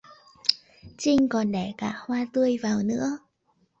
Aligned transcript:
Trinh 0.97 1.29
còn 1.29 1.51
để 1.51 1.73
cả 1.77 1.93
hoa 2.05 2.25
tươi 2.33 2.57
vào 2.63 2.79
nữa 2.83 3.17